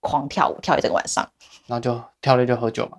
[0.00, 1.28] 狂跳舞，跳一整个晚上。
[1.66, 2.98] 然后就跳了就喝酒嘛。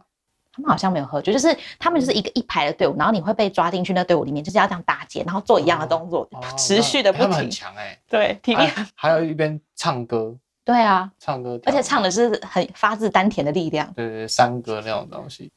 [0.51, 7.49] 他们好像没有喝酒，就是他们就是一个一排的队伍，然后你会被抓进去那队伍里面，就是要这样打结，然后做一样的动作，哦持续的不停。
[7.49, 10.35] 强哎、对，体力还还有一边唱歌，
[10.65, 13.87] 对啊，唱歌，而且唱的是很发自丹田的力量。
[13.93, 15.49] 对对對山歌那种东西。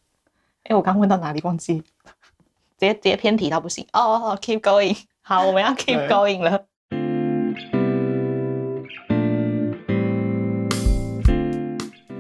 [0.65, 1.85] 哎，我刚问到哪里忘记，直
[2.79, 3.85] 接直接偏题到不行。
[3.93, 4.97] 哦哦哦，keep going。
[5.21, 6.65] 好，我们要 keep going 了。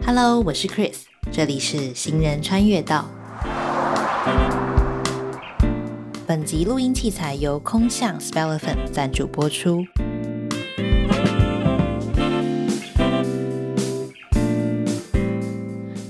[0.04, 3.08] Hello，我是 Chris，这里是行人穿越道。
[6.26, 9.84] 本集录音器材由空巷 Spelephant 赞助播出。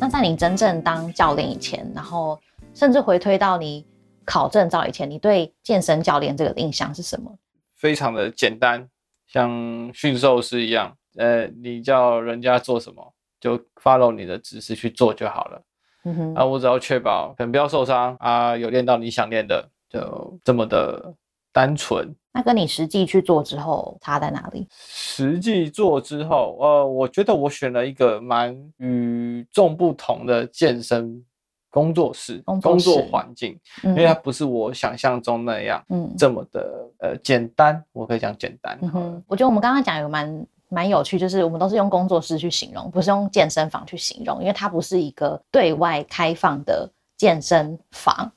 [0.01, 2.41] 那在你真正当教练以前，然后
[2.75, 3.87] 甚至回推到你
[4.25, 7.39] 考证照以前，你对健身教练这个印象是什么？
[7.77, 8.89] 非常的简单，
[9.27, 15.63] 像驯兽师一样，呃，你叫人家做什么，就 follow 你的指示去做就好了。
[16.05, 21.13] 嗯哼，啊，我只要确保可能不要受伤啊，有练到你想练的，就这么的
[21.53, 22.15] 单纯。
[22.33, 24.67] 那跟你实际去做之后差在哪里？
[24.79, 31.25] 实际做之后，呃，我觉得我选了一个蛮与众不同的健身
[31.71, 38.79] 工作室、工作室环境，嗯因为它不是我想象中那样嗯这么的呃简单，我可以讲简单。
[38.83, 48.33] 嗯，我觉得我们刚刚讲有蛮蛮有趣，就是我们都是用工作室去形容，不是用健身房去形容，因为它不是一个对外开放的健身房，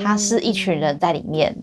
[0.00, 1.56] 它是一群人在里面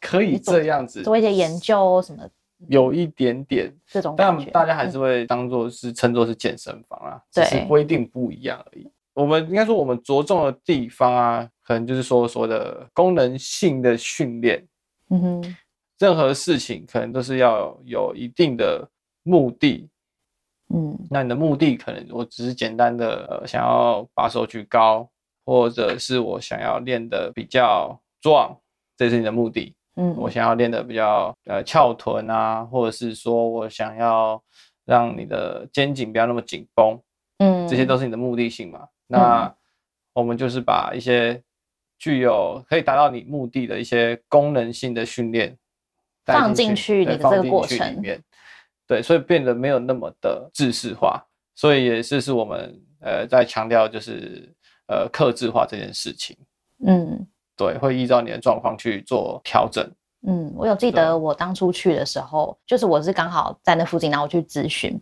[0.00, 2.22] 可以这样子，做一些研究什么
[2.68, 4.46] 有一点点，但这种但。
[4.46, 8.90] 大家还是会当做是称作是健身房啊，只是对规定不一样而已。
[9.12, 14.66] 我们应该说，我们着重的地方啊，可能就是说说的功能性的训练，
[15.10, 15.56] 嗯哼，
[15.98, 18.88] 任何事情可能都是要有一定的
[19.22, 19.88] 目的。
[20.74, 25.08] 嗯那你的目的可能我只是简单的、呃、想要把手举高，
[25.44, 28.58] 或者是我想要练的比较壮，
[28.96, 29.74] 这是你的目的。
[29.94, 34.42] 嗯，我想要练的比较呃翘臀啊，或者是说我想要
[34.84, 37.00] 让你的肩颈不要那么紧绷，
[37.38, 38.88] 嗯这些都是你的目的性嘛。
[39.06, 39.54] 那
[40.14, 41.40] 我们就是把一些
[41.96, 45.65] 具有可以达到你目的的一些功能性的训练带
[46.26, 48.20] 放进去你的这个过程里面，
[48.86, 54.52] 对，所以变得没有那么的制式化，所以也是是我们呃在强调就是
[54.88, 56.36] 呃克制化这件事情，
[56.86, 57.26] 嗯。
[57.58, 59.82] 对，会依照你的状况去做调整。
[60.26, 65.00] 嗯，我有记得我当初去的时候，就是我是刚好在那附近，然后我去咨询，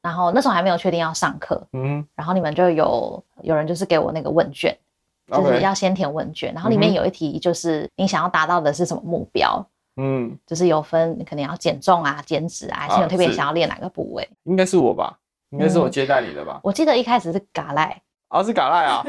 [0.00, 4.78] 然后那时候还没有确定要上课，嗯然后你们就有有人就是给我那个问卷，
[5.26, 14.28] 就是要先填问卷，然后里面有一题就是你想要达到的是什么目标，嗯，就是有分你可能要减重啊、减脂啊，还是啊有特别想要练哪个部位。
[14.44, 15.18] 应该是我吧，
[15.50, 16.60] 应该是我嗯接待你的吧？
[16.64, 18.00] 我记得一开始是嘎赖，
[18.30, 19.04] 哦，是嘎赖啊，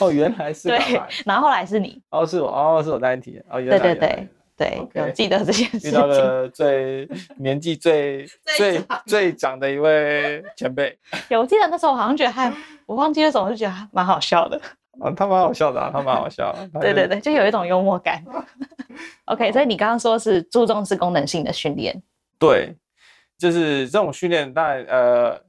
[0.00, 0.78] 哦，原来是对，，
[1.26, 6.06] 然后后来是你，哦，是我，哦，是我那一题，哦，原来对对对对有记得这件事遇到。
[6.06, 8.24] 了最年纪最
[8.56, 10.96] 最最长的一位前辈，
[11.28, 12.52] 有，我记得那时候我好像觉得还，
[12.86, 14.60] 我忘记了什么，就觉得还蛮好笑的。
[15.00, 18.22] 哦，他蛮好笑的啊，他蛮好笑的，对对对，就有一种幽默感。
[19.24, 22.00] OK，所以你刚刚说是注重是功能性的训练，
[22.38, 22.76] 对，
[23.38, 25.42] 就是这种训练，当然呃，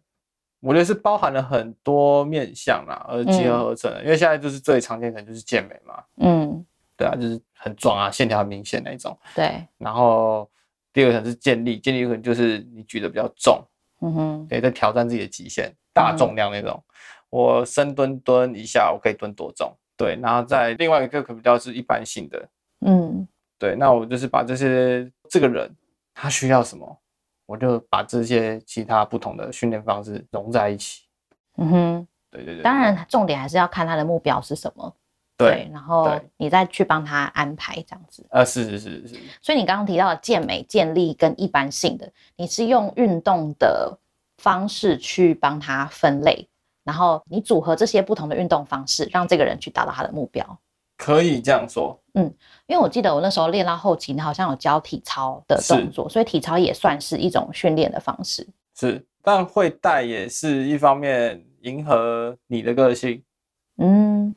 [0.62, 4.02] 我觉得是包含了很多面向啦，而结合而成的。
[4.04, 6.66] 因为现在就是最常见可能就是健美嘛，嗯，
[6.96, 9.18] 对啊，就是很壮啊，线条很明显那种。
[9.36, 10.50] 对，然后
[10.94, 13.62] 第二个可能是健力，健力可能就是你举的比较重，
[14.02, 16.82] 嗯哼，对在挑战自己的极限，大重量那种。
[17.34, 19.76] 我深蹲蹲一下，我可以蹲多重？
[19.98, 22.50] 对，然后再另外一个比较是一般性的，
[22.86, 23.28] 嗯
[23.58, 25.76] 对，那我就是把这些这个人
[26.14, 27.00] 他需要什么，
[27.48, 31.04] 我就把这些其他不同的训练方式融在一起。
[31.58, 32.08] 嗯哼。
[32.30, 34.92] 对对对，当然，重点还是要看他的目标是什么，
[35.38, 38.26] 对，然后你再去帮他安排这样子。
[38.32, 43.96] 呃，是是是是，所以你刚刚提到的健美、健力跟一般性的，你是用运动的
[44.40, 46.48] 方式去帮他分类，
[46.84, 50.60] 然后你组合这些不同的运动方式，让这个人去达到他的目标。
[50.98, 52.00] 可以这样说。
[52.14, 52.32] 嗯
[52.68, 58.48] 因为我记得我那时候练到后期，你好像有教体操的动作，所以体操也算是一种训练的方式。
[58.76, 63.24] 是，但会带也是一方面迎合你的个性，
[63.78, 64.34] 嗯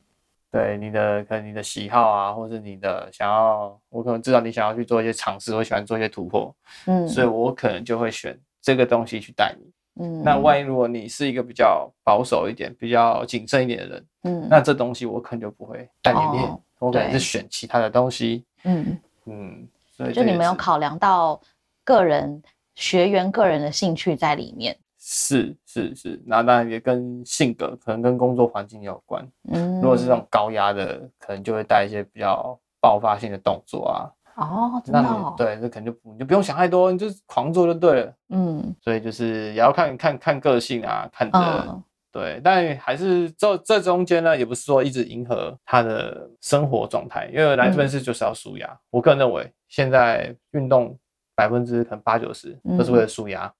[0.50, 6.54] 对你的可能你的喜好啊，或是你的想要，我可能知道你想要去做一些尝试，或喜欢做一些突破，
[6.87, 9.70] 嗯，所以我可能就会选这个东西去带你。
[9.98, 18.44] 嗯那万一如果你是一个比较保守一点、比较谨慎一点的人，嗯那这东西我可能就不会带你练，哦我可能是选其他的东西。
[18.64, 21.40] 嗯，嗯，所以就你这也是没有考量到
[21.84, 22.43] 个人
[22.75, 24.76] 学员个人的兴趣在里面。
[24.98, 29.26] 是是是，那当然也跟性格，可能跟工作环境有关。
[29.52, 34.10] 嗯，如果是这种高压的，可能就会带一些比较爆发性的动作啊。
[34.37, 38.15] 哦，真那你的哦，对，这可能就不你就不用想太多，你就狂做就对了。
[38.31, 48.79] 嗯所以就是也要看看看个性啊，看的、嗯对，但还是这这中间呢，也不是说一直迎合他的生活状态，因为来这边是就是要舒压。
[48.91, 50.99] 我个人认为，现在运动
[51.35, 53.53] 百分之可能八九十都是为了舒压，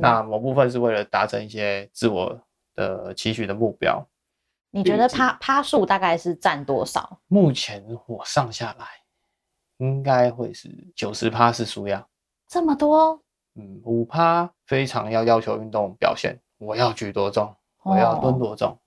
[0.00, 2.36] 那某部分是为了达成一些自我
[2.74, 4.04] 的期许的目标。
[4.72, 7.20] 你觉得趴趴数大概是占多少？
[7.28, 8.86] 目前我上下来
[9.80, 12.06] 应该会是九十趴是舒压，
[12.46, 13.20] 这么多？
[13.56, 18.78] 嗯，五趴非常要要求运动表现，我要举多重，我要蹲哦多重。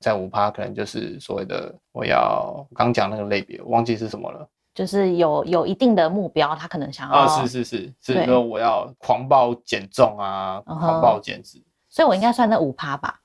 [0.00, 13.20] 在五趴可能就是所谓的我要我刚讲那个类别，我忘记是什么了就是有有一定的目标，他可能想要，啊，是是是是，对说我要狂暴减重啊，嗯狂暴减脂，所以我应该算那五趴吧，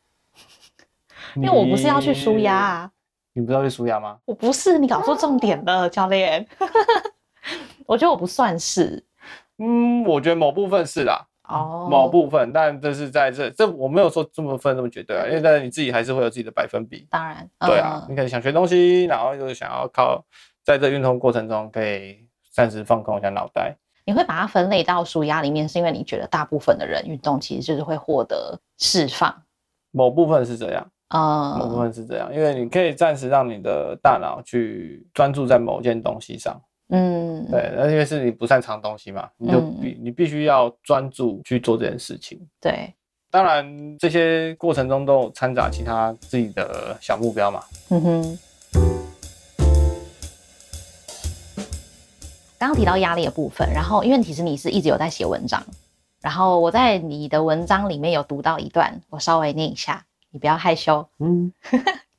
[1.38, 2.92] 因为我不是要去舒压啊，
[3.36, 4.18] 你不知道去舒压吗？
[4.24, 6.48] 我不是，你搞错重点了，教练。
[7.86, 9.04] 我觉得我不算是
[9.58, 17.06] 嗯，我觉得某部分是啦，哦，某部分，但这是在这这我没有说这么分这么绝对啊，因为但是你自己还是会有自己的百分比。
[17.10, 20.26] 当然，对啊，嗯你可能想学东西，然后就是想要靠
[20.64, 23.76] 在这运动过程中可以暂时放空一下脑袋。
[24.06, 29.44] 你会把它分类到舒压里面，是因为你觉得大部分的人运动其实就是会获得释放，
[29.92, 36.60] 某部分是这样，某部嗯分是这样，因为你可以暂时让你的大脑去专注在某件东西上。
[36.90, 42.40] 嗯，对，那因为是你不擅长的东西嘛，你就嗯必你必须要专注去做这件事情。
[42.62, 42.94] 对，
[43.32, 47.64] 当然，这些过程中都有掺杂其他自己的小目标嘛。
[47.90, 48.40] 嗯哼。
[52.58, 55.62] 刚刚提到压力的部分，然后因为其实你是一直有在写文章，
[56.22, 60.04] 然后我在你的文章里面有读到一段，我稍微念一下，
[60.36, 61.08] 你不要害羞。
[61.20, 61.54] 嗯，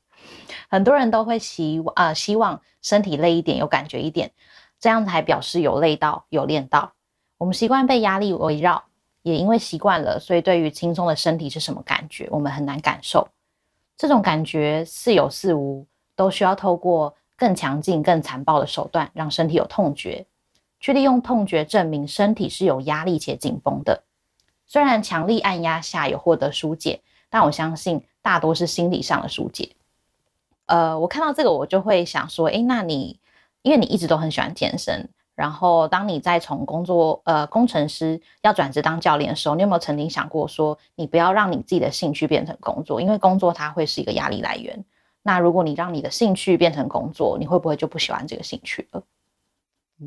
[0.70, 4.32] 很多人都会希呃希望身体累一点，有感觉一点，
[4.80, 6.94] 这样才表示有累到，有练到。
[7.36, 8.82] 我们习惯被压力围绕，
[9.20, 13.28] 也因为习惯了，所以对于轻松的身体是什么感觉，我们很难感受。
[13.98, 20.24] 这种感觉似有似无，都需要透过更强劲、更残暴的手段，让身体有痛觉，
[20.80, 24.04] 去利用痛觉证明身体是有压力且紧绷的。
[24.66, 29.70] 虽然强力按压下有获得疏解，但我相信大多是心理上的疏解。
[30.66, 33.18] 呃，我看到这个，我就会想说，诶，那你
[33.62, 44.84] 因为你一直都很喜欢健身，然后当你在从工作呃工程师要转职当教练的时候，你有没有曾经想过说，你不要让你自己的兴趣变成工作，因为工作它会是一个压力来源。
[45.22, 49.02] 那如果你让你的兴趣变成工作，你会不会就不喜欢这个兴趣了？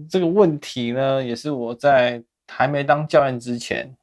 [0.10, 3.94] 这个问题呢，也是我在还没当教练之前，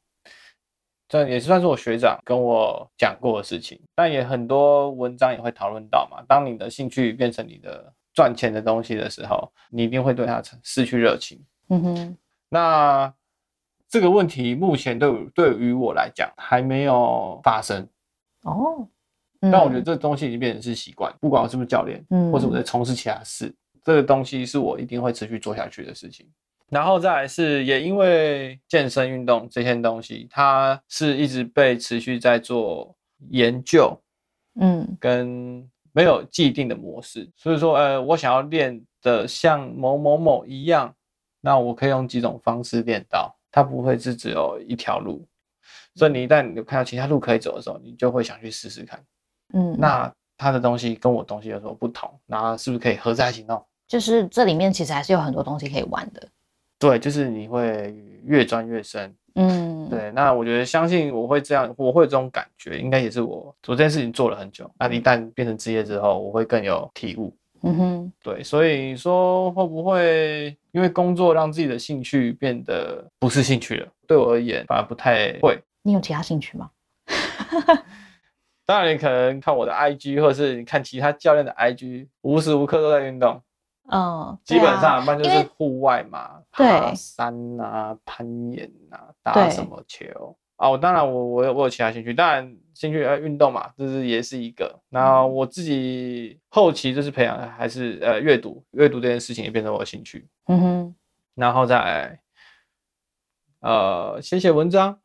[1.09, 3.81] 这也算是我学长跟我讲过的事情。
[3.95, 11.41] 但也很多文章也会讨论到嘛，当你的兴趣变成你的赚钱的东西的时候，你一定会对它失去热情。
[11.69, 12.17] 嗯哼，
[12.49, 13.13] 那
[13.89, 17.89] 这个问题目前对于对于我来讲还没有发生，
[18.43, 18.89] 哦，
[19.41, 23.55] 但我觉得这东西已经变成是习惯，不管我是不是教练，嗯或者我在从事其他事，
[23.85, 26.29] 这个东西是我一定会持续做下去的事情。
[26.71, 32.95] 然后再来是，也因为健身运动这些东西，它是一直被持续在做
[33.31, 33.97] 研究
[34.61, 40.93] 嗯跟没有既定的模式，所以说，呃，我想要练的像某某某一样，
[41.41, 45.25] 那我可以用几种方式练到，它不会是只有一条路。
[45.95, 49.03] 所以你一旦你有看到其他路可以走的时候，你就会想去试试看。
[49.55, 52.13] 嗯，那它的东西跟我东西有什么不同？
[52.27, 53.65] 那是不是可以合在一起弄？
[53.89, 56.29] 就是这里面其实还是有很多东西可以玩的。
[56.79, 59.15] 对，就是你会越钻越深。
[59.35, 64.71] 嗯，，对，那我觉得相信我会这样，我会有这种感觉，应该也是我做这件事情做了很久。
[64.79, 67.37] 那一旦变成职业之后，我会更有体悟。
[67.63, 73.89] 嗯哼，对，所以说会不会因为工作让自己的兴趣变得不是兴趣了？
[74.07, 75.59] 对我而言，反而不太会。
[75.83, 76.71] 你有其他兴趣吗？
[78.67, 83.41] 当然，你可能看我的 IG，或者是你看其他教练的 IG，无时无刻都在运动。
[83.89, 90.37] 嗯，基本上一般就是户外嘛，爬山啊、攀岩啊、打什么球。
[90.57, 90.69] 啊。
[90.69, 94.81] 我当然我我有我有其他兴趣，当然兴趣呃运动嘛，这是也是一个。
[94.91, 100.95] 然后我自己后期就是培养的还是呃阅读，阅读这件事情也变成我的兴趣，嗯哼，
[101.35, 102.21] 然后再来
[103.61, 104.99] 呃写写文章，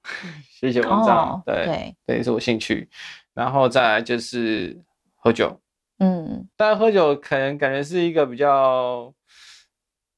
[0.50, 2.90] 写写文章， 哦对对，这也是我兴趣。
[3.34, 4.78] 然后再来就是
[5.16, 5.61] 喝酒，
[6.02, 6.48] 嗯。
[6.58, 9.14] 但喝酒可能感觉是一个比较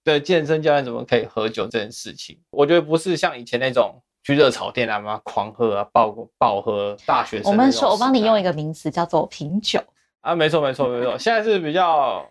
[0.03, 9.81] 对健身教练怎么可以喝酒这件事情，我觉得不是像以前那种去热炒店啊，嘛狂喝啊，暴暴喝，大学生我们说，我帮你用一个个名词叫做品酒。
[10.21, 12.25] 啊，没错没错 没错，现在是比较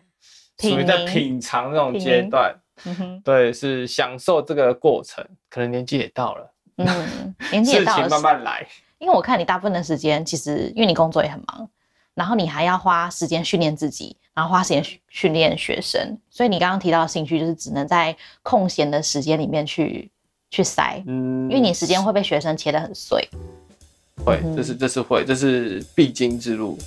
[0.58, 2.54] 属于在品尝那种阶段，
[2.86, 8.66] 嗯，对，是享受这个过程，可能年纪也到了，嗯，年纪也事 情到了，慢慢来。
[8.98, 11.68] 因为我看你大部分的时间，其实因为你工作也很忙，
[12.14, 20.10] 然后你还要花时间训练自己，然后花时间训训练学生，所以你刚刚提到的兴趣就是只能在空闲的时间里面去
[20.50, 23.26] 去塞，嗯，因为你时间会被学生切得很碎。
[24.24, 26.78] 会，嗯这是这是会，这是必经之路。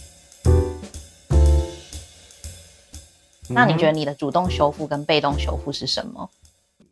[3.50, 6.30] 那你觉得得你的主动修复跟被动修复是什么？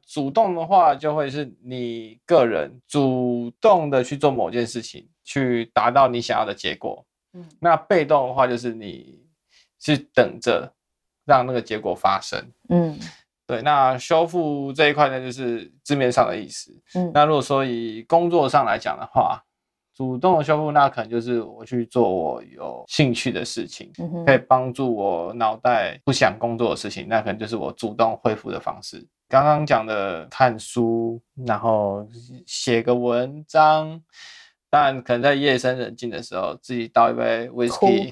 [0.07, 7.05] 主动的话，就会是你个人主动的去做某件事情，去达到你想要的结果。
[7.33, 9.19] 嗯那被动的话，就是你
[9.79, 10.71] 是等着
[11.25, 12.39] 让那个结果发生。
[12.69, 12.97] 嗯
[13.45, 16.71] 对，那修复这一块呢，就是字面上的意思。
[16.95, 19.43] 嗯那如果说以工作上来讲的话，
[19.93, 23.91] 主动的修复，那可能就是我去做我有兴趣的事情，
[24.25, 29.05] 可以帮助我脑袋不想工作的事情，那可能就是我主动恢复的方式。
[29.27, 32.07] 刚刚讲的看书，然后
[32.45, 34.01] 写个文章，
[34.73, 38.11] 当然可能在夜深人静的时候，自己倒一杯 whisky，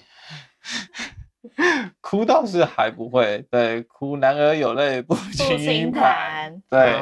[2.00, 7.02] 哭 倒是还不会，对，哭男儿有泪不轻轻弹弹，对。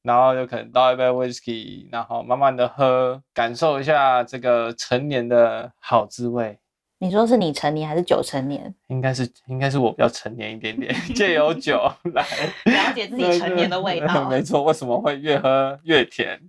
[0.00, 6.58] 然后就可能倒一杯 whisky，然后慢慢的喝，感受一下这个成年的好滋味。
[6.98, 8.74] 你说是你成年还是酒成年？
[8.86, 12.24] 应该是应该是我比较成年一点点， 借由酒来
[12.64, 14.26] 了解自己成年的味道。
[14.30, 16.40] 没错，为什么会越喝越甜？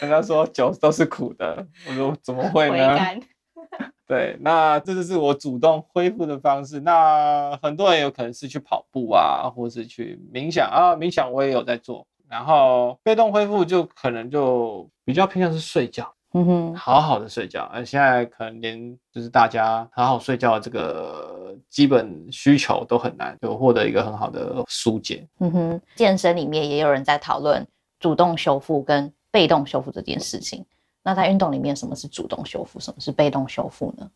[0.00, 2.98] 人家说酒都是苦的，我说怎么会呢？
[4.06, 6.80] 对，那这就是我主动恢复的方式。
[6.80, 12.04] 那很多人有可能是去跑步啊，或是去冥想啊，冥想我也有在做。
[12.28, 17.64] 然后被动恢复就可能就比较偏向是睡觉，嗯哼，好好的睡觉。
[17.72, 25.26] 而现在可能连就是大家好好睡觉的这个基本需求都很难就获得一个很好的疏解。
[25.38, 27.64] 嗯哼，健身里面也有人在讨论
[27.98, 30.64] 主动修复跟被动修复这件事情。
[31.02, 34.10] 那在运动里面，什么是主动修复，什么是被动修复呢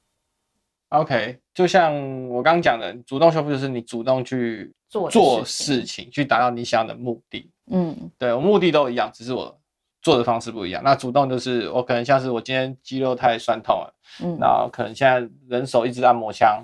[0.90, 1.94] ？OK，就像
[2.28, 7.50] 我刚刚讲的，主动修复就是你主动去做的做事情事情，去达到你想要的目的。
[7.70, 9.58] 嗯对我目的都一样，只是我
[10.02, 10.82] 做的方式不一样。
[10.84, 16.62] 那主动就是我可能像是我今天肌肉太酸痛了，嗯那可能现在人手一支按摩枪，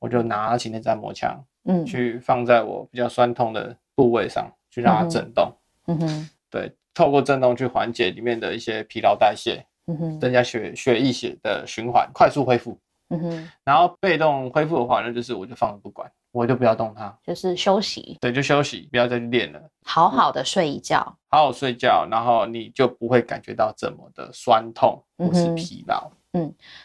[0.00, 5.52] 我就拿起那支按摩枪嗯去放在我比较酸痛的部位上，去让它震动。
[5.86, 12.78] 嗯哼对，透过震动去缓解里面的一些疲劳代谢，嗯哼增加血血液血的循环，快速恢复。
[13.12, 19.60] 嗯哼，然后被动恢复的话，那就是我就放着不管，我就不要动它，就是休息，对，就休息，不要再去练了。
[19.84, 20.98] 好好的睡一觉。
[21.28, 26.08] 好好睡觉，然后你就不会感觉到这么的酸痛或是疲劳。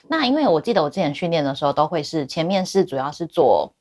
[0.07, 3.71] 那因为我记得我之前训练的时候，都会是前面是主要是做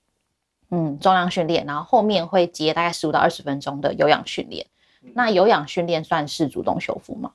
[0.71, 4.67] 嗯重量训练，然后后面会接大概十五到二十分钟的有氧训练。
[5.15, 7.33] 那有氧训练算是主动修复吗？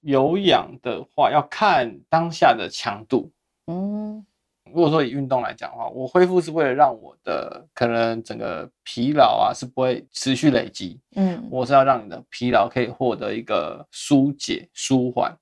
[0.00, 3.30] 有氧的话，要看当下的强度。
[3.66, 4.24] 嗯
[4.72, 15.34] 如果说以运动来讲的话，我恢复是为了让我的可能整个疲劳啊是不会持续累积，嗯我是要让你的疲劳可以获得一个疏解、舒缓，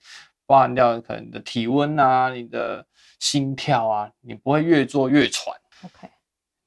[0.46, 2.86] 包含掉可能你的体温啊、你的
[3.18, 5.56] 心跳啊，你不会越做越喘。
[5.84, 6.08] ，OK，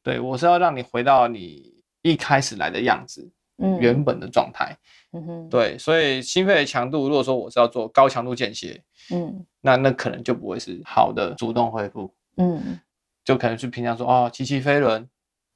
[0.04, 3.32] 对我是要让你回到你一开始来的样子，嗯
[3.80, 4.78] 原本的状态。
[5.14, 12.80] 嗯哼对，所以心肺的强度，如果说我是要做高强度间歇，嗯那那可能就不会是好的主动恢复，嗯
[13.24, 15.10] 就可能是平常说哦，骑骑飞轮，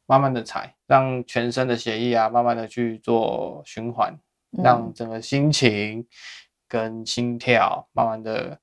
[0.06, 4.18] 慢慢的踩，让全身的血液啊，慢慢的去做循环，
[4.58, 6.08] 嗯让整个心情
[6.68, 8.58] 跟心跳慢慢的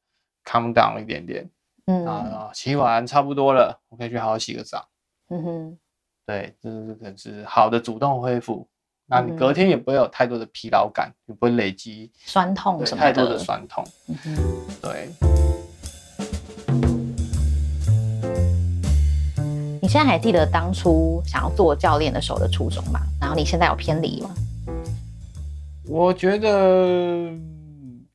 [0.44, 1.50] calm down 一点点
[1.86, 4.88] 嗯啊，洗完差不多了，我可以去好好洗个澡。
[5.28, 5.78] 嗯哼
[6.26, 8.66] 对，这是可能是好的主动恢复。
[9.10, 13.82] 那你嗯隔天也不会有太多的疲劳感，也不会累积酸痛什么对太多的的，酸痛。
[14.06, 14.16] 嗯
[14.82, 15.08] 对，
[19.80, 23.00] 你现在还记得当初想要做教练的时候的初衷吗？
[23.18, 24.34] 然后你现在有偏离吗？
[25.86, 27.32] 我觉得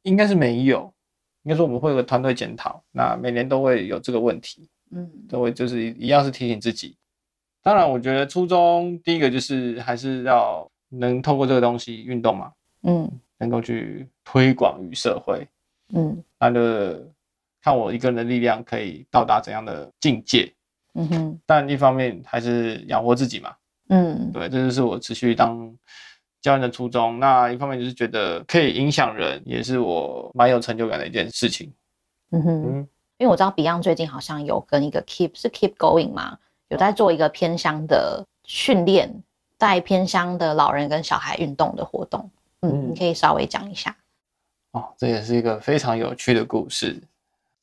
[0.03, 0.93] 应该是没有，
[1.41, 6.95] 应该说我们会有个团队检讨，那每年都会有这个问题，嗯都会就是一样是提醒自己。
[7.63, 12.51] 当然，我觉得初衷第一个就是还是要能透过这个东西运动嘛，
[12.83, 13.09] 嗯。
[13.39, 15.45] 能够去推广于社会，
[15.93, 16.23] 嗯。
[16.39, 16.59] 那就
[17.61, 20.53] 看我一个人的力量可以到达怎样的境界。
[20.93, 21.39] 嗯哼。
[21.45, 23.53] 但一方面还是养活自己嘛，
[23.89, 24.31] 嗯。
[24.31, 25.75] 对，这就是我持续当
[26.41, 27.19] 教练的初衷。
[27.19, 31.73] 那一方面就是觉得可以影响人，也是我蛮有成就感的一件事情。
[32.31, 36.37] 嗯哼，嗯，因为我知道 Beyond 最近好像有跟一个 Keep 是 Keep Going 嘛，
[36.69, 39.21] 有在做一个偏乡的训练，
[39.63, 42.29] 带偏乡的老人跟小孩运动的活动。
[42.59, 43.95] 嗯，嗯你可以稍微讲一下。
[44.73, 47.01] 哦，这也是一个非常有趣的故事。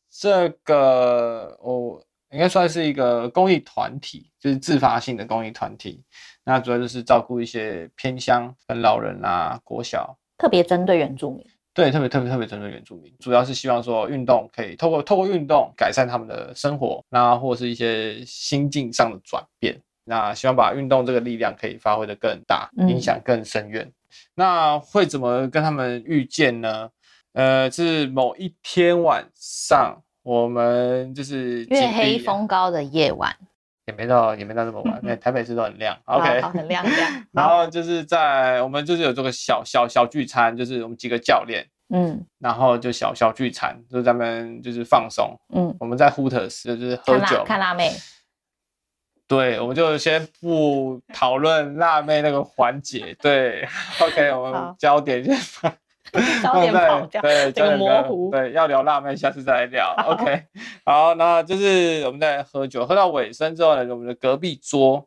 [0.09, 6.03] 这个我应该算是一个公益团体，就是自发性的公益团体。
[6.43, 11.47] 那主要就是照顾一些偏乡跟老人啊、国小，特别针对原住民。
[11.75, 19.79] 对，特别特别特别针对原住民，主要是希望说运动可以透过透过运动改善他们的生活，那或是一些心境上的转变。
[20.11, 23.89] 那希望把运动这个力量可以发挥的更大，嗯影响更深远。
[24.35, 26.91] 那会怎么跟他们遇见呢？
[27.33, 33.37] 呃，是某一天晚上，我们就是月黑风高的夜晚
[33.87, 35.97] 也没到也没到这么晚， 那台北市都很亮。
[36.07, 37.13] OK，很亮亮。
[37.31, 41.65] 然好，后就是在我们就是有这个小小小聚餐，就是我们几个教练，
[41.95, 45.33] 嗯然后就小小聚餐，就是咱们就是放松。
[45.55, 47.93] 嗯，我们在 Hooters 就是喝酒，看辣妹。
[49.31, 53.17] 对，我们就先不讨论辣妹那个环节。
[53.23, 53.65] 对，
[54.03, 55.73] OK，我们好焦点先放
[56.43, 58.29] 焦点放在跑掉，对，模糊。
[58.33, 59.95] 对，要聊辣妹，下次再来聊。
[60.03, 60.43] 好 OK，
[60.85, 65.07] 好，那就是我们在喝酒，喝到尾声之后呢，我们的隔壁桌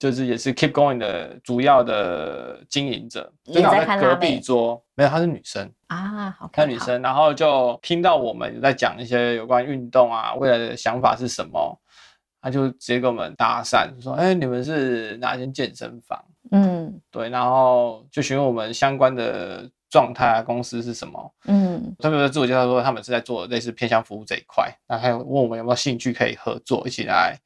[0.00, 5.70] 就是也是 Keep Going 的主要的经营者，也就在在隔壁桌，没有，她是女生。
[5.86, 6.34] 啊。
[6.40, 11.80] 好，看女生，然后就听到我们在讲一些有关运动啊，未来的想法是什么，
[12.40, 16.22] 他就直接跟我们搭讪，就说：“哎、你们是哪间健身房？
[16.50, 21.34] 嗯对，然后就询问我们相关的状态啊，公司是什么。
[21.46, 27.36] 嗯他们有自我介绍说他们是在做类似偏向服务这一块，那还有问我们有没有兴趣可以合作，一起来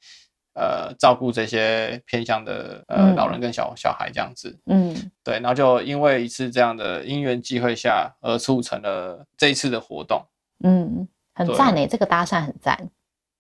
[0.55, 4.57] 呃照顾这些偏向的呃嗯老人跟小小孩这样子。
[4.67, 4.95] 嗯
[5.25, 10.25] 对，然后就因为一次这样的因缘际会下，而促成了这一次的活动。
[10.63, 12.91] 嗯，很对赞诶，这个搭讪很赞。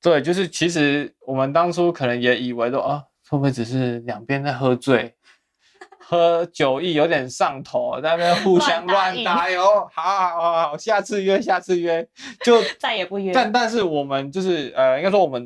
[0.03, 5.15] 对，就是其实我们当初可能也以为说，啊，会不会只是两边在喝醉，
[5.99, 12.07] 喝酒意有点上头，在那边互相乱答乱答哟，好好好好，下次约，下次约，
[12.45, 15.43] 就 再也不约但但是我们就是呃，应该说我们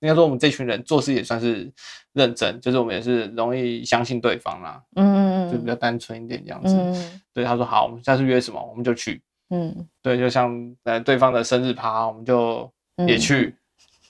[0.00, 1.70] 应该说我们这群人做事也算是
[2.12, 5.52] 认真，就是我们也是容易相信对方啦，嗯嗯。
[5.52, 6.74] 就比较单纯一点这样子。
[6.76, 7.20] 嗯。
[7.34, 9.20] 对，他说好，我们下次约什么我们就去。
[9.50, 9.74] 嗯。
[10.00, 13.08] 对，就像呃对方的生日趴，我们就嗯。
[13.08, 13.54] 也去，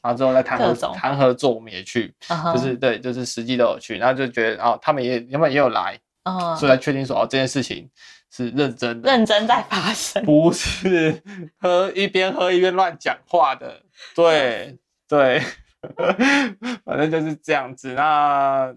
[0.02, 7.90] 然后之后再谈合谈合作，我们也去，嗯就是对，就是实际都有去，然后就觉得哦，他们也原本也有来，嗯所以才确定说哦这件事情
[8.30, 10.24] 是认真的，认真在发生。
[10.24, 11.22] 不是
[11.58, 13.82] 喝一边喝一边乱讲话的，
[14.14, 15.40] 对对，
[16.84, 17.94] 反正就是这样子。
[17.94, 18.74] 那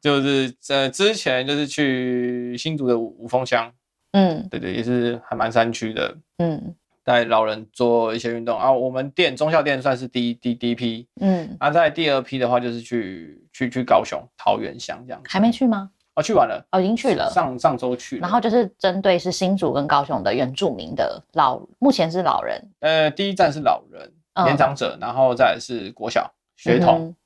[0.00, 3.72] 就是呃之前就是去新竹的五五峰乡，
[4.12, 6.74] 嗯对对，也是还蛮山区的，嗯
[7.06, 8.72] 带老人做一些运动啊。
[8.72, 15.28] 我们店中校店算是第一第第一批，嗯，啊，在第二批的话就是去去去高雄桃园乡这样子。
[15.30, 15.88] 还没去吗？
[16.16, 17.30] 哦，去完了，哦，已经去了。
[17.30, 18.22] 上上周去了。
[18.22, 27.06] 然后就是针对是新竹跟高雄的原住民的老，目前是老人呃，第一站是老人、嗯年长者，然后再是国小学童。
[27.08, 27.16] 嗯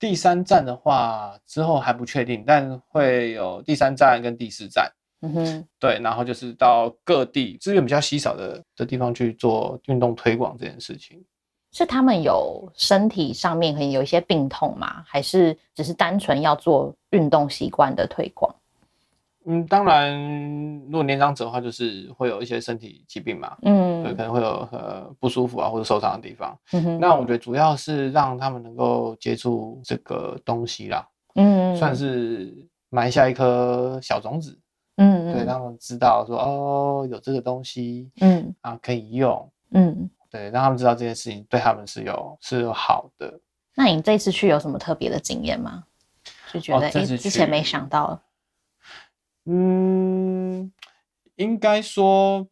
[0.00, 4.88] 第三站的话之后还不确定，但会有第三站跟第四站。
[5.20, 11.22] 嗯哼，对，然后就是到各地资源比较稀少的的地方去做运动推广这件事情。
[11.72, 15.02] 是他们有身体上面可能有一些病痛吗？
[15.06, 18.54] 还是只是单纯要做运动习惯的推广？
[19.44, 20.14] 嗯，当然，
[20.86, 26.58] 如果年长者的话，就是会有一些身体疾病嘛，嗯对，嗯可能会有呃不舒服啊或者受伤的地方。
[26.72, 32.54] 嗯哼那我觉得主要是让他们能够接触这个东西啦，嗯算是
[32.88, 34.58] 埋下一颗小种子，
[34.98, 40.10] 嗯对，让他们知道说哦有这个东西嗯啊可以用，嗯。
[40.30, 43.40] 对，让他们知道这件事情对他们是有是有好的。
[43.74, 45.84] 那你这次去有什么特别的经验吗？
[46.52, 48.20] 就觉得诶，哦之前没想到，
[49.46, 50.70] 嗯，
[51.36, 52.46] 应该说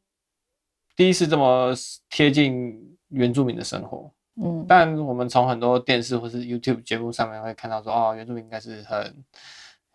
[0.96, 1.74] 第一次这么
[2.08, 4.10] 贴近原住民的生活，
[4.42, 9.24] 嗯但我们从很多电视或是 YouTube 节目上面会看到说，哦，原住民应该是很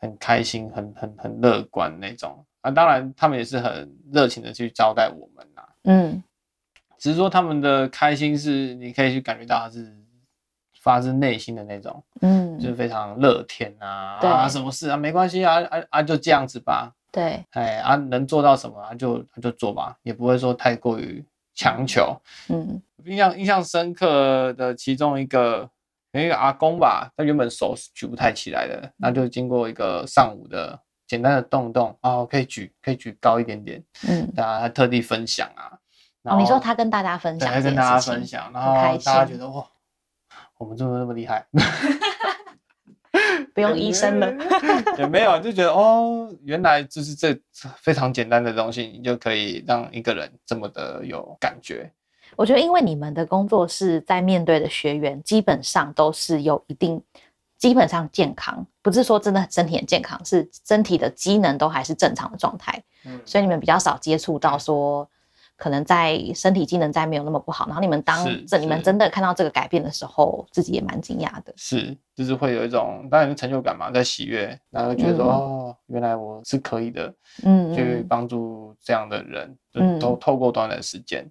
[0.02, 2.44] 很开心、很很很乐观那种。
[2.62, 2.70] 啊。
[2.70, 6.22] 当然，他们也是很热情的去招待我们呐、嗯。
[6.98, 9.96] 只是说他们的开心是你可以去感觉到他是
[10.82, 12.60] 发自内心的那种，嗯。
[12.60, 14.30] 就是嗯，非常乐天啊，对。
[14.30, 22.20] 啊，什么事啊，没关系啊啊啊，就这样子吧，对，哎啊，能做到什么啊就就做吧，也不会说太过于强求。
[22.50, 22.82] 嗯。
[23.06, 25.68] 印象印象深刻的其中一个
[26.12, 35.72] 有一个阿公吧，他原本手是举不太起来的，那就经过一个上午的简单的动动哦，可以举可以举高一点点，嗯，大家还特地分享啊。
[36.22, 39.66] 然哦，你说他跟大家分享这件对跟大家分享，然后大家心觉得哇，
[40.58, 41.46] 我们怎么那么厉害？
[43.54, 44.32] 不用医生了，
[44.98, 47.38] 也没有，就觉得哦，原来就是这
[47.78, 51.92] 非常简单的东西，你就可以让一个人这么的有感觉。
[52.38, 57.02] 我觉得，因为你们的工作是在面对的学员，基本上都是有一定，
[57.58, 65.08] 基本上健康，不是说真的身体很健康，是身体的机能都还是正常的状态，嗯，所以你们比较少接触到说，
[65.58, 68.26] 可能在身体机能在没有那么不好，然后你们当
[68.60, 71.54] 你们真的看到这个改变的时候，自己也蛮惊讶的。
[71.56, 77.14] 是，就是会有一种当然是成就感嘛，在喜悦，然后觉得说、嗯哦，原来我是可以的，
[77.44, 81.30] 嗯，去嗯帮助这样的人，就嗯透透过短短的时间。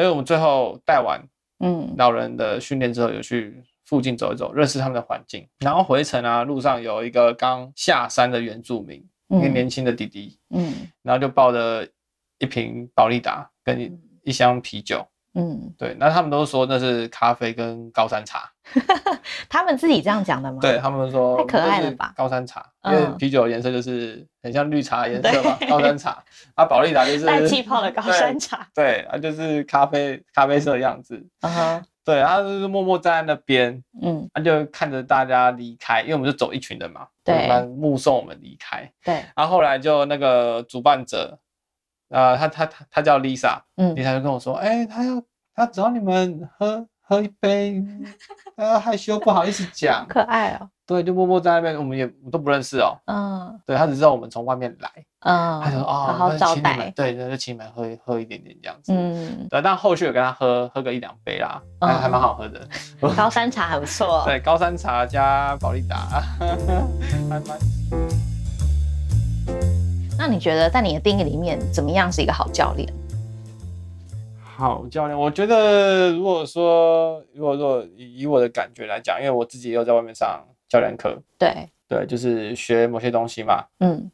[0.00, 1.22] 因为我们最后带完
[1.62, 5.46] 嗯老人的训练之后，有去附近走一走，认识他们的环境。
[5.58, 8.96] 然后回程啊，路上有一个刚下山的原住民，
[9.28, 11.86] 一个嗯年轻的弟弟，嗯然后就抱着
[12.38, 13.92] 一瓶宝利达跟一
[14.24, 15.06] 一箱啤酒。
[15.34, 18.50] 嗯，对，那他们都说那是咖啡跟高山茶。
[19.48, 20.58] 他们自己这样讲的吗？
[20.60, 26.22] 对，他们说太可爱了吧高山茶，因为嗯啤酒的颜色就是很像绿茶的颜色嘛，高山茶。
[26.54, 28.66] 啊，宝利达就是带气泡的高山茶。
[28.74, 31.24] 对，啊就是咖啡咖啡色的样子。
[31.42, 38.90] 嗯哼，对，他就是默默站在那边，嗯，他就看着大家离开，因为我们就走一群人嘛，对目送我们离开。
[39.04, 41.38] 对，然后后来就那个主办者，
[42.10, 45.22] 呃，他他他他叫 Lisa，嗯 Lisa 就跟我说，哎、他要
[45.54, 47.82] 他找你们喝喝一杯，
[48.56, 50.68] 他害羞不好意思讲，可爱哦。
[50.86, 52.98] 对，就默默在那边，我们也我都不认识哦。
[53.06, 56.90] 嗯对他只知道我们从外面来，嗯，他就说哦，好好招待。
[56.96, 58.92] 对，那就请你们喝喝一点点这样子。
[58.92, 62.66] 嗯，对，但后续有跟他喝喝个一两杯啦，还嗯还蛮好喝的。
[63.16, 64.24] 高山茶还不错。
[64.26, 65.96] 对，高山茶加保利达，
[66.40, 68.19] 还蛮那
[70.30, 72.88] 你觉得在你的定义里面，怎么样是一个好教练？
[74.42, 75.18] 好教练。
[75.18, 83.64] 我觉得如果说如果说以以我的感觉来讲，因为我自己也有在外面上教练课，对，对，就是学某些东西嘛。
[83.80, 84.10] 嗯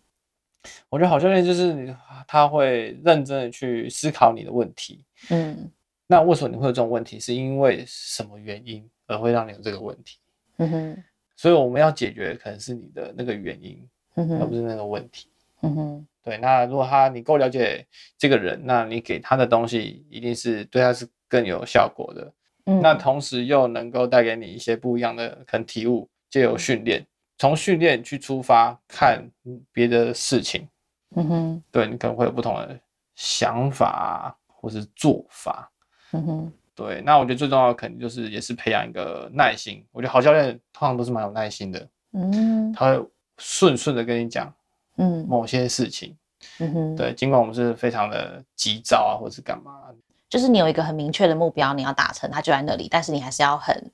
[0.88, 1.94] 我觉得好教练就是你
[2.26, 5.04] 他会认真的去思考你的问题。
[5.30, 5.70] 嗯
[6.08, 7.20] 那为什么你会有这种问题？
[7.20, 10.18] 是因为什么原因而会让你有这个问题？
[10.56, 11.04] 嗯哼
[11.36, 15.28] 所以我们要解决的可能是你的那个原因，嗯哼而不是那个问题。
[15.62, 16.06] 嗯哼。
[16.22, 17.86] 对，那如果他你够了解
[18.18, 22.32] 这个人，那你给他的东西一定是对他是更有效果的。
[22.64, 27.06] 嗯，那同时又能够带给你一些不一样的可能体悟，借由训练，
[27.38, 29.24] 从训练去出发看
[29.70, 30.66] 别的事情，
[31.14, 31.62] 嗯哼。
[31.70, 32.76] 对你可能会有不同的
[33.14, 35.70] 想法啊或是做法。
[36.10, 36.52] 嗯哼。
[36.74, 39.82] 对，那我觉得最重要的肯定就是也是培养一个耐心。
[39.92, 42.72] 我觉得好教练通常都是蛮有耐心的，嗯。
[42.72, 44.52] 他会顺顺的跟你讲
[44.96, 46.16] 嗯某些事情。
[46.58, 49.80] 嗯哼，对，尽管我们是非常的急躁啊，或是干嘛，
[50.28, 53.90] 就是你有一个很明确的目标，你要达成，它就在那里，但是你还是要很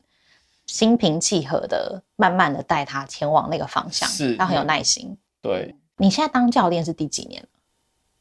[0.67, 5.17] 心平气和的，慢慢的带他前往那个方向，是要很有耐心。
[5.41, 7.49] 对，你现在当教练是第几年了？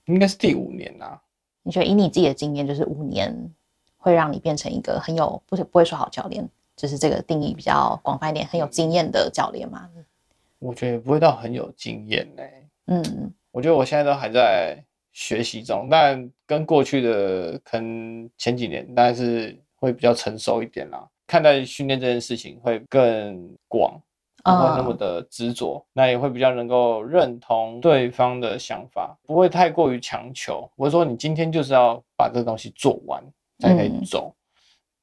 [0.06, 1.22] 应该是第五年啦、
[1.64, 3.36] 你觉得以你自己的经验，就是五年
[3.98, 9.90] 会让你变成一个很有不是不会说好教练，就是这个定义比较广泛一点，很有经验的教练吗？
[10.60, 12.44] 我觉得不会到很有经验呢、
[12.92, 14.78] 嗯我觉得我现在都还在
[15.14, 21.06] 学习中，但跟过去的可能前几年，但是会比较成熟一点啦。
[21.28, 23.94] 看待训练这件事情会更广，
[24.44, 30.70] 不会那么的执着，那也会比较能够认同对方的想法，不会太过于强求。
[30.76, 33.24] 我是说，你今天就是要把这个东西做完
[33.60, 34.34] 才可以嗯走。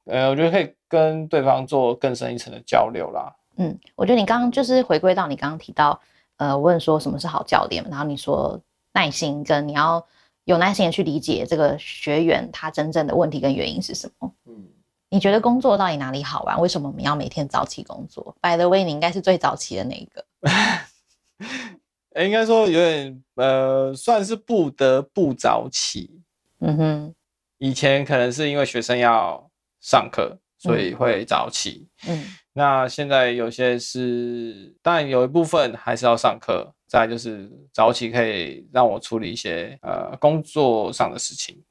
[0.05, 3.31] 呃，我觉得可以跟对方做更深一层的交流啦。
[3.57, 5.99] 嗯，我觉得你刚刚就是回归到你刚刚提到，
[6.39, 8.59] 呃，问说什么是好教练，然后你说
[8.93, 10.03] 耐心跟你要
[10.45, 14.33] 有耐心的去理解这个学员他真正的问题跟原因是什么。
[14.45, 14.67] 嗯，
[15.09, 16.59] 你觉得工作到底哪里好玩？
[16.59, 20.25] 为什么我们要每天早起工作？By the way，你应该是最早起的那一个。
[22.15, 26.21] 诶应该说有点呃，算是不得不早起。
[26.59, 27.15] 嗯哼，
[27.59, 29.49] 以前可能是因为学生要
[29.81, 31.87] 上课，所以会早起。
[32.07, 32.25] 嗯
[32.59, 41.63] 那现在有些是，当然有一部分还是要上课，再就是早起可以让我处理一些呃工作上的事情。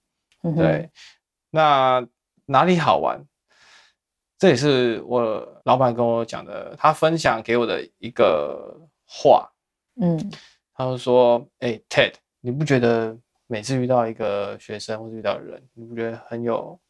[0.45, 0.89] 嗯，对，
[1.51, 2.03] 那
[2.47, 3.23] 哪里好玩？
[4.39, 8.75] 这也是我老板跟我讲的，他分享给我的一个
[9.05, 9.47] 话。
[10.01, 10.19] 嗯
[10.73, 13.15] 他就说：“哎、t e d 你不觉得
[13.47, 16.81] 每次遇到一个学生或者遇到人，你不觉得很有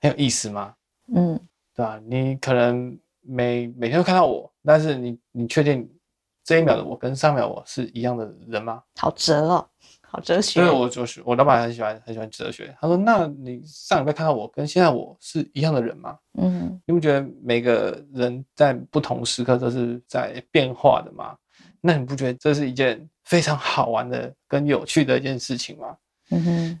[0.00, 0.76] 很有意思吗？
[1.12, 1.40] 嗯
[1.74, 5.88] 对吧、你可能每每天都看到我，但是你你确定
[6.44, 8.82] 这一秒的我跟上一秒我是一样的人吗？
[8.96, 9.68] 好哲哦，
[10.02, 10.60] 好哲学。
[10.60, 12.76] 对，我就是我老板很喜欢很喜欢哲学。
[12.80, 16.18] 他说：“那你上礼拜看到我跟现在我是一样的人吗？
[16.38, 21.36] 嗯你不觉得每个人在不同时刻都是在变化的吗？
[21.80, 25.96] 那你不觉得这是一件非常好玩的跟有趣的一件事情吗？”
[26.30, 26.80] 嗯哼，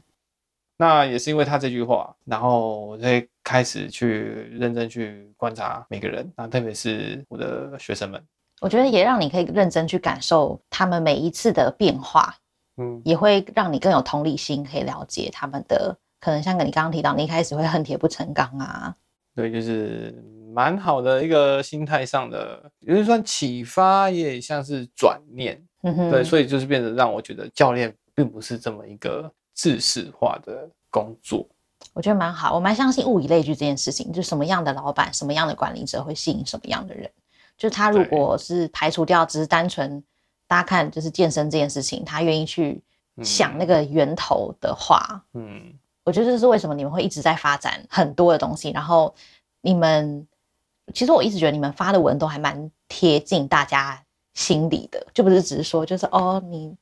[0.76, 8.22] 那也是因为他这句话，然后我才开始去认真去观察每个人，那特别是我的学生们。
[8.60, 12.34] 我觉得也让你可以认真去感受他们每一次的变化，
[12.76, 16.40] 嗯，也会让你更有同理心，可以了解他们的可能。
[16.40, 18.94] 像你刚刚提到，你一开始会恨铁不成钢啊，
[19.34, 20.14] 对，就是
[20.54, 25.60] 蛮好的一个心态上的，有点算启发，也像是转念。
[25.82, 31.44] 嗯哼，对，所以就是变得让我觉得教练并不是这么一个制式化的工作。
[31.94, 37.10] 我觉得蛮好，我蛮相信物以类聚这件事情，就什么样的老板、什么样的管理者会吸引什么样的人。
[37.58, 40.02] 就他如果是排除掉只是单纯
[40.48, 42.82] 大家看就是健身这件事情，他愿意去
[43.22, 48.70] 想那个源头的话，嗯，我觉得这是为什么你们会一直在发展很多的东西。
[48.70, 49.14] 然后
[49.60, 50.26] 你们
[50.94, 54.02] 其实我一直觉得你们发的文都还蛮贴近大家
[54.34, 56.74] 心里的，就不是只是说就是哦你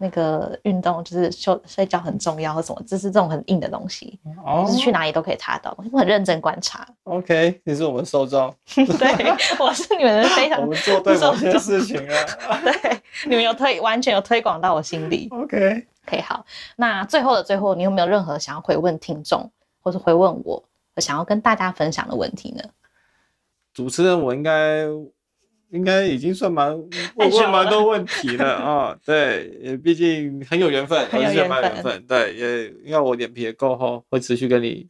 [0.00, 6.86] 那个运动就是休睡觉很重要或什么，就是这种很硬的东西，哦就是去哪里都可以查到，我很认真观察。
[7.02, 12.60] ，OK，你是我们受众， 对，我是你们的非常我们做对某些事情啊。
[12.62, 15.28] 对，你们有推完全有推广到我心里。
[15.32, 19.50] OK，OK，好，那最后的最后，你有没有任何想要回问听众，
[19.82, 20.62] 或是回问我，
[20.94, 22.62] 我想要跟大家分享的问题呢？
[23.74, 24.84] 主持人我应该
[25.70, 26.70] 应该已经算蛮
[27.16, 34.86] 问问蛮多问题了啊、 对，也毕竟很有缘分，很有缘分缘分，对，也因为我脸皮也够厚，会持续跟你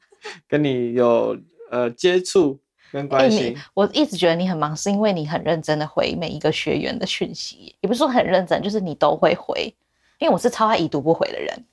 [0.47, 1.37] 跟你有
[1.71, 2.59] 呃接触
[2.93, 3.57] 跟哎、关系你。
[3.75, 9.75] 我一直觉得你很忙，是因为你很认真的回每一个学员的讯息，也不是说很认真，就是你都会回。
[10.21, 11.65] 因为我是超爱已读不回的人，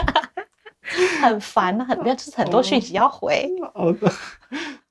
[1.20, 3.50] 很烦啊，很就是很多讯息要回。
[3.74, 4.08] 哦，对，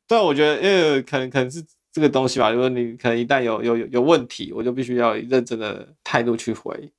[0.10, 1.64] 对，我觉得因为可能可能是
[1.96, 6.92] 这个东西吧，如果你可能一旦有有有有问题，我就必须要以认真的态度去回，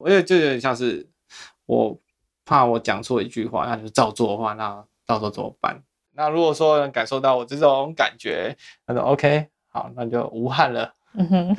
[0.00, 1.08] 因为就有点像是
[1.64, 1.96] 我
[2.44, 5.80] 怕我讲错一句话，那就照做的话，那到时候怎么办？
[6.10, 10.92] 那如果说能感受到我这种感觉，那就 OK，好，那就无憾了。
[11.14, 11.56] 嗯哼，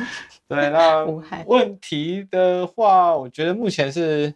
[0.49, 4.35] 对，那 无憾问题的话，我觉得目前是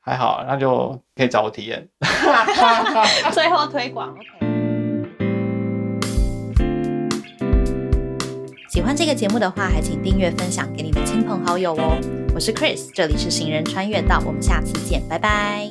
[0.00, 1.86] 还好，那就可以找我体验。
[3.34, 4.16] 最后推广。
[4.16, 4.39] OK。
[8.80, 12.00] 喜欢这个节目的话，还请订阅、分享给你的亲朋好友哦。
[12.34, 15.70] 我是 Chris，这里是行人穿越道，我们下次见，拜拜。